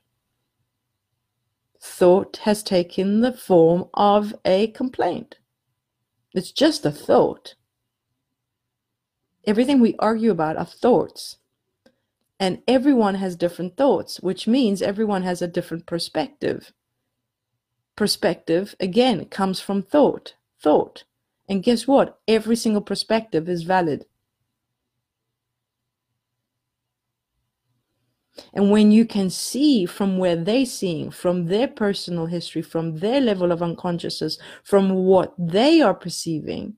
Thought 1.80 2.38
has 2.38 2.62
taken 2.62 3.20
the 3.20 3.32
form 3.32 3.84
of 3.94 4.34
a 4.44 4.68
complaint. 4.68 5.38
It's 6.34 6.50
just 6.50 6.86
a 6.86 6.90
thought. 6.90 7.54
Everything 9.44 9.80
we 9.80 9.96
argue 9.98 10.30
about 10.30 10.56
are 10.56 10.64
thoughts. 10.64 11.38
And 12.38 12.62
everyone 12.66 13.16
has 13.16 13.36
different 13.36 13.76
thoughts, 13.76 14.20
which 14.20 14.46
means 14.46 14.82
everyone 14.82 15.22
has 15.22 15.42
a 15.42 15.48
different 15.48 15.86
perspective 15.86 16.72
perspective, 17.96 18.74
again, 18.80 19.24
comes 19.26 19.60
from 19.60 19.82
thought. 19.82 20.34
Thought. 20.60 21.04
And 21.48 21.62
guess 21.62 21.86
what? 21.86 22.18
Every 22.26 22.56
single 22.56 22.82
perspective 22.82 23.48
is 23.48 23.62
valid. 23.62 24.06
And 28.54 28.70
when 28.70 28.90
you 28.90 29.04
can 29.04 29.28
see 29.28 29.84
from 29.86 30.18
where 30.18 30.36
they're 30.36 30.64
seeing, 30.64 31.10
from 31.10 31.46
their 31.46 31.68
personal 31.68 32.26
history, 32.26 32.62
from 32.62 32.98
their 32.98 33.20
level 33.20 33.52
of 33.52 33.62
unconsciousness, 33.62 34.38
from 34.64 34.90
what 34.94 35.34
they 35.38 35.82
are 35.82 35.94
perceiving, 35.94 36.74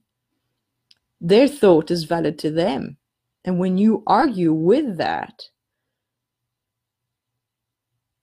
their 1.25 1.47
thought 1.47 1.89
is 1.89 2.03
valid 2.03 2.37
to 2.37 2.51
them. 2.51 2.97
And 3.43 3.57
when 3.57 3.79
you 3.79 4.03
argue 4.05 4.53
with 4.53 4.97
that, 4.97 5.49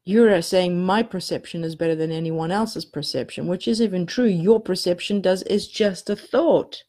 you're 0.04 0.40
saying 0.40 0.84
my 0.84 1.02
perception 1.02 1.64
is 1.64 1.74
better 1.74 1.96
than 1.96 2.12
anyone 2.12 2.52
else's 2.52 2.84
perception, 2.84 3.48
which 3.48 3.66
is 3.66 3.82
even 3.82 4.06
true. 4.06 4.26
Your 4.26 4.60
perception 4.60 5.20
does 5.20 5.42
is 5.42 5.66
just 5.66 6.10
a 6.10 6.16
thought. 6.16 6.84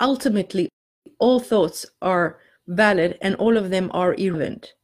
Ultimately, 0.00 0.68
all 1.18 1.40
thoughts 1.40 1.84
are 2.00 2.38
valid 2.68 3.18
and 3.20 3.34
all 3.36 3.56
of 3.56 3.70
them 3.70 3.90
are 3.92 4.14
irrelevant 4.14 4.74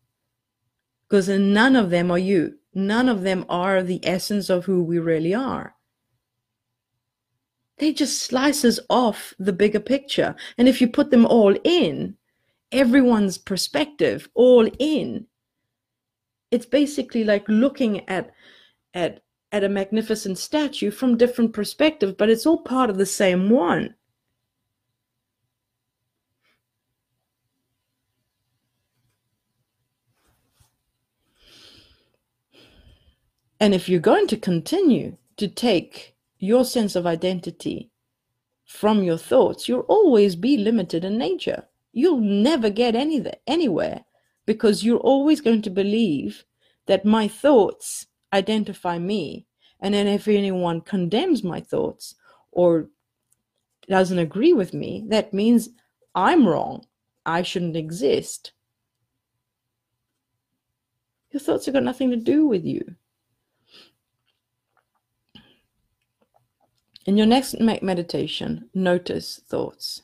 because 1.09 1.29
none 1.29 1.77
of 1.77 1.91
them 1.91 2.11
are 2.11 2.19
you. 2.19 2.59
None 2.75 3.09
of 3.09 3.23
them 3.23 3.45
are 3.49 3.83
the 3.83 4.01
essence 4.07 4.51
of 4.51 4.67
who 4.67 4.85
we 4.85 4.99
really 4.99 5.35
are. 5.35 5.75
they 7.79 7.93
just 7.93 8.23
slices 8.23 8.81
off 8.91 9.35
the 9.39 9.53
bigger 9.53 9.81
picture. 9.81 10.37
And 10.59 10.69
if 10.69 10.81
you 10.81 10.89
put 10.89 11.11
them 11.11 11.27
all 11.27 11.57
in, 11.65 12.17
everyone's 12.73 13.39
perspective 13.39 14.29
all 14.35 14.69
in, 14.79 15.27
it's 16.53 16.67
basically 16.67 17.25
like 17.25 17.49
looking 17.49 18.09
at 18.09 18.33
at 18.95 19.23
at 19.53 19.65
a 19.65 19.71
magnificent 19.71 20.39
statue 20.39 20.93
from 20.93 21.19
different 21.19 21.53
perspectives, 21.53 22.15
but 22.19 22.31
it's 22.31 22.47
all 22.47 22.63
part 22.63 22.91
of 22.91 22.99
the 22.99 23.07
same 23.07 23.51
one. 23.51 23.96
And 33.59 33.75
if 33.75 33.89
you're 33.89 34.01
going 34.01 34.27
to 34.29 34.37
continue 34.37 35.17
to 35.37 35.49
take 35.49 36.15
your 36.39 36.65
sense 36.65 36.95
of 36.97 37.07
identity 37.07 37.91
from 38.65 39.03
your 39.03 39.17
thoughts, 39.17 39.69
you'll 39.69 39.81
always 39.81 40.37
be 40.37 40.57
limited 40.57 41.05
in 41.05 41.17
nature. 41.17 41.65
You'll 41.93 42.21
never 42.21 42.69
get 42.69 42.95
any, 42.95 43.25
anywhere 43.47 44.05
because 44.45 44.85
you're 44.85 44.99
always 44.99 45.41
going 45.41 45.63
to 45.63 45.71
believe 45.71 46.45
that 46.87 47.05
my 47.05 47.29
thoughts 47.29 48.07
identify 48.33 48.99
me. 48.99 49.47
And 49.81 49.95
then 49.95 50.07
if 50.07 50.29
anyone 50.29 50.81
condemns 50.83 51.43
my 51.43 51.61
thoughts 51.61 52.15
or 52.53 52.89
doesn't 53.89 54.19
agree 54.19 54.53
with 54.53 54.75
me, 54.75 55.05
that 55.09 55.33
means 55.33 55.71
I'm 56.15 56.47
wrong. 56.47 56.87
I 57.25 57.43
shouldn't 57.43 57.77
exist. 57.77 58.53
Your 61.31 61.41
thoughts 61.41 61.67
have 61.67 61.75
got 61.75 61.83
nothing 61.83 62.11
to 62.11 62.17
do 62.17 62.47
with 62.47 62.65
you. 62.65 62.97
In 67.07 67.17
your 67.17 67.27
next 67.27 67.61
meditation, 67.61 68.69
notice 68.75 69.41
thoughts. 69.47 70.03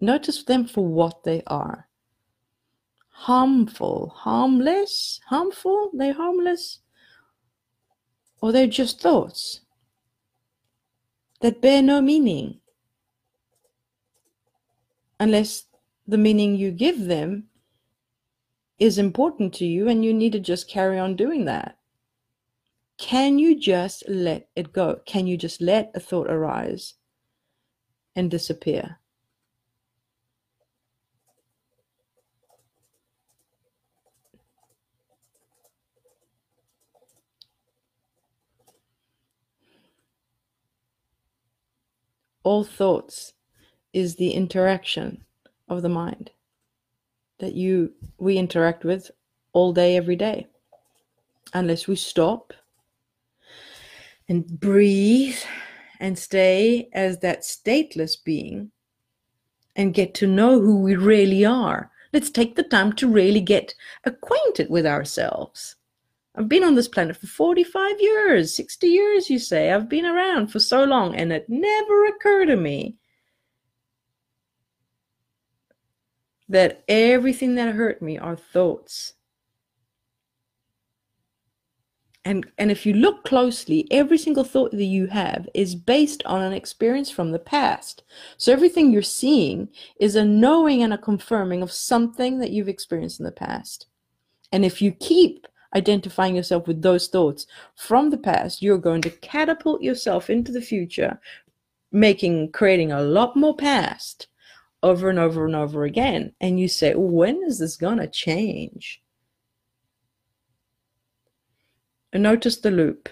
Notice 0.00 0.44
them 0.44 0.66
for 0.66 0.86
what 0.86 1.24
they 1.24 1.42
are. 1.46 1.88
Harmful, 3.08 4.12
harmless, 4.14 5.20
harmful, 5.28 5.90
they're 5.94 6.12
harmless, 6.12 6.80
or 8.42 8.52
they're 8.52 8.66
just 8.66 9.00
thoughts 9.00 9.60
that 11.40 11.62
bear 11.62 11.80
no 11.80 12.00
meaning 12.02 12.60
unless 15.18 15.64
the 16.06 16.18
meaning 16.18 16.56
you 16.56 16.70
give 16.70 17.06
them 17.06 17.44
is 18.78 18.98
important 18.98 19.54
to 19.54 19.64
you 19.64 19.88
and 19.88 20.04
you 20.04 20.12
need 20.12 20.32
to 20.32 20.40
just 20.40 20.68
carry 20.68 20.98
on 20.98 21.16
doing 21.16 21.44
that. 21.44 21.78
Can 23.02 23.36
you 23.40 23.58
just 23.58 24.04
let 24.08 24.48
it 24.54 24.72
go? 24.72 25.00
Can 25.06 25.26
you 25.26 25.36
just 25.36 25.60
let 25.60 25.90
a 25.92 25.98
thought 25.98 26.30
arise 26.30 26.94
and 28.14 28.30
disappear? 28.30 29.00
All 42.44 42.62
thoughts 42.62 43.32
is 43.92 44.14
the 44.14 44.30
interaction 44.30 45.24
of 45.68 45.82
the 45.82 45.88
mind 45.88 46.30
that 47.40 47.54
you 47.54 47.94
we 48.18 48.38
interact 48.38 48.84
with 48.84 49.10
all 49.52 49.72
day 49.72 49.96
every 49.96 50.16
day 50.16 50.46
unless 51.52 51.88
we 51.88 51.96
stop 51.96 52.52
and 54.32 54.58
breathe 54.58 55.36
and 56.00 56.18
stay 56.18 56.88
as 56.94 57.18
that 57.18 57.42
stateless 57.42 58.16
being 58.24 58.70
and 59.76 59.92
get 59.92 60.14
to 60.14 60.26
know 60.26 60.58
who 60.58 60.80
we 60.80 60.96
really 60.96 61.44
are. 61.44 61.90
Let's 62.14 62.30
take 62.30 62.56
the 62.56 62.62
time 62.62 62.94
to 62.94 63.06
really 63.06 63.42
get 63.42 63.74
acquainted 64.04 64.70
with 64.70 64.86
ourselves. 64.86 65.76
I've 66.34 66.48
been 66.48 66.64
on 66.64 66.76
this 66.76 66.88
planet 66.88 67.18
for 67.18 67.26
45 67.26 68.00
years, 68.00 68.56
60 68.56 68.86
years, 68.86 69.28
you 69.28 69.38
say. 69.38 69.70
I've 69.70 69.90
been 69.90 70.06
around 70.06 70.46
for 70.46 70.60
so 70.60 70.82
long, 70.82 71.14
and 71.14 71.30
it 71.30 71.44
never 71.50 72.06
occurred 72.06 72.46
to 72.46 72.56
me 72.56 72.96
that 76.48 76.84
everything 76.88 77.56
that 77.56 77.74
hurt 77.74 78.00
me 78.00 78.16
are 78.16 78.36
thoughts 78.36 79.12
and 82.24 82.46
and 82.58 82.70
if 82.70 82.86
you 82.86 82.92
look 82.94 83.24
closely 83.24 83.86
every 83.90 84.18
single 84.18 84.44
thought 84.44 84.70
that 84.70 84.84
you 84.84 85.06
have 85.08 85.48
is 85.54 85.74
based 85.74 86.22
on 86.24 86.40
an 86.42 86.52
experience 86.52 87.10
from 87.10 87.32
the 87.32 87.38
past. 87.38 88.04
So 88.36 88.52
everything 88.52 88.92
you're 88.92 89.02
seeing 89.02 89.68
is 89.98 90.14
a 90.14 90.24
knowing 90.24 90.82
and 90.82 90.92
a 90.92 90.98
confirming 90.98 91.62
of 91.62 91.72
something 91.72 92.38
that 92.38 92.50
you've 92.50 92.68
experienced 92.68 93.18
in 93.18 93.26
the 93.26 93.32
past. 93.32 93.86
And 94.52 94.64
if 94.64 94.80
you 94.80 94.92
keep 94.92 95.46
identifying 95.74 96.36
yourself 96.36 96.66
with 96.66 96.82
those 96.82 97.08
thoughts 97.08 97.46
from 97.74 98.10
the 98.10 98.18
past 98.18 98.60
you're 98.60 98.78
going 98.78 99.00
to 99.00 99.10
catapult 99.10 99.80
yourself 99.80 100.28
into 100.28 100.52
the 100.52 100.60
future 100.60 101.18
making 101.90 102.52
creating 102.52 102.92
a 102.92 103.02
lot 103.02 103.36
more 103.36 103.56
past 103.56 104.28
over 104.82 105.08
and 105.08 105.18
over 105.18 105.46
and 105.46 105.54
over 105.54 105.84
again. 105.84 106.32
And 106.40 106.58
you 106.58 106.68
say 106.68 106.94
when 106.94 107.42
is 107.44 107.58
this 107.58 107.76
going 107.76 107.98
to 107.98 108.08
change 108.08 109.01
Notice 112.12 112.56
the 112.56 112.70
loop. 112.70 113.08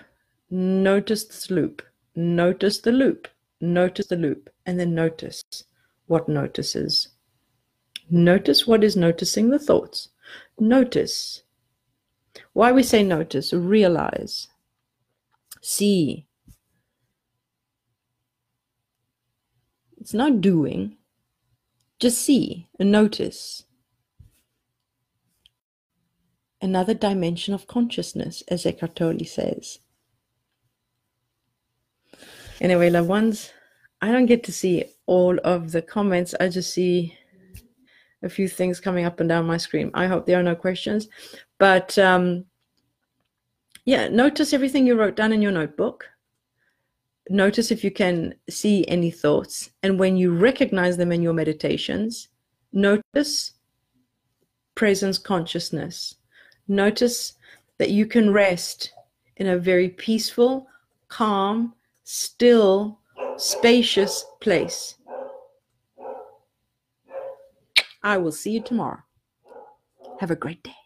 Notice 0.51 1.25
the 1.25 1.55
loop. 1.55 1.83
Notice 2.15 2.81
the 2.81 2.93
loop. 2.93 3.29
Notice 3.61 4.07
the 4.07 4.17
loop. 4.17 4.51
And 4.67 4.79
then 4.79 4.95
notice 4.95 5.43
what 6.07 6.29
notices. 6.29 7.09
Notice 8.11 8.67
what 8.67 8.85
is 8.85 8.97
noticing 8.97 9.51
the 9.51 9.59
thoughts. 9.59 10.09
Notice. 10.59 11.43
Why 12.53 12.73
we 12.73 12.83
say 12.83 13.03
notice, 13.03 13.53
realize, 13.53 14.49
see. 15.61 16.27
It's 20.01 20.15
not 20.15 20.41
doing, 20.41 20.97
just 21.99 22.19
see 22.19 22.69
and 22.79 22.91
notice 22.91 23.65
another 26.63 26.95
dimension 26.95 27.55
of 27.55 27.67
consciousness, 27.67 28.43
as 28.49 28.67
Eckhart 28.67 28.97
Tolle 28.97 29.25
says. 29.25 29.79
Anyway, 32.61 32.91
loved 32.91 33.09
ones, 33.09 33.53
I 34.03 34.13
don't 34.13 34.27
get 34.27 34.45
to 34.45 34.53
see 34.53 34.85
all 35.07 35.39
of 35.45 35.73
the 35.73 35.83
comments. 35.83 36.35
I 36.39 36.49
just 36.49 36.73
see 36.73 37.17
a 38.23 38.29
few 38.29 38.49
things 38.49 38.81
coming 38.81 39.05
up 39.05 39.21
and 39.21 39.29
down 39.29 39.47
my 39.47 39.57
screen. 39.57 39.91
I 39.95 40.07
hope 40.07 40.27
there 40.27 40.39
are 40.39 40.43
no 40.43 40.55
questions. 40.55 41.09
But 41.59 41.99
um, 41.99 42.45
yeah, 43.85 44.09
notice 44.09 44.53
everything 44.53 44.87
you 44.87 44.95
wrote 44.95 45.17
down 45.17 45.33
in 45.33 45.43
your 45.43 45.53
notebook. 45.53 46.07
Notice 47.29 47.71
if 47.71 47.85
you 47.85 47.91
can 47.91 48.35
see 48.49 48.87
any 48.89 49.11
thoughts. 49.11 49.71
And 49.83 49.99
when 49.99 50.17
you 50.17 50.35
recognize 50.35 50.97
them 50.97 51.13
in 51.13 51.23
your 51.23 51.33
meditations, 51.33 52.29
notice 52.73 53.53
presence 54.75 55.19
consciousness 55.19 56.15
Notice 56.71 57.33
that 57.79 57.91
you 57.91 58.07
can 58.07 58.33
rest 58.33 58.93
in 59.37 59.49
a 59.49 59.59
very 59.59 59.89
peaceful, 59.89 60.69
calm, 61.09 61.75
still, 62.05 63.01
spacious 63.39 64.25
place. 64.41 64.95
I 68.05 68.19
will 68.19 68.31
see 68.31 68.53
you 68.53 68.63
tomorrow. 68.63 69.01
Have 70.21 70.31
a 70.31 70.37
great 70.37 70.63
day. 70.63 70.80